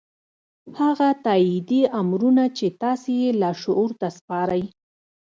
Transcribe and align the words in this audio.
هغه 0.79 1.09
تايیدي 1.25 1.81
امرونه 2.01 2.43
چې 2.57 2.67
تاسې 2.81 3.11
یې 3.21 3.29
لاشعور 3.41 3.91
ته 3.99 4.07
سپارئ 4.17 4.63